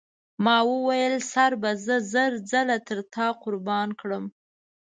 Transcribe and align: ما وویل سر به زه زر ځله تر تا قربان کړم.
ما 0.43 0.57
وویل 0.73 1.15
سر 1.31 1.51
به 1.61 1.71
زه 1.85 1.95
زر 2.11 2.31
ځله 2.51 2.77
تر 2.87 2.99
تا 3.13 3.27
قربان 3.43 3.89
کړم. 3.99 4.25